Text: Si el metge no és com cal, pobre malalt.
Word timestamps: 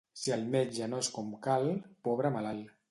Si 0.21 0.31
el 0.35 0.45
metge 0.55 0.87
no 0.93 1.03
és 1.05 1.11
com 1.19 1.31
cal, 1.49 1.71
pobre 2.09 2.35
malalt. 2.39 2.79